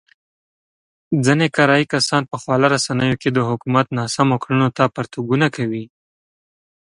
ځنې 1.25 1.47
کرايي 1.55 1.85
کسان 1.93 2.21
په 2.31 2.35
خواله 2.41 2.67
رسينو 2.75 3.19
کې 3.21 3.29
د 3.33 3.39
حکومت 3.49 3.87
ناسمو 3.97 4.37
کړنو 4.43 4.67
ته 4.77 4.83
پرتوګونه 4.95 5.47
کوي. 5.55 5.83